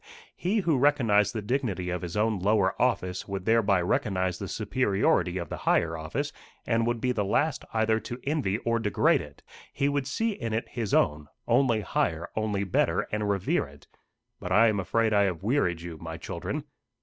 [0.35, 5.37] He who recognised the dignity of his own lower office, would thereby recognise the superiority
[5.37, 6.33] of the higher office,
[6.65, 9.43] and would be the last either to envy or degrade it.
[9.71, 13.85] He would see in it his own only higher, only better, and revere it.
[14.39, 16.63] But I am afraid I have wearied you, my children."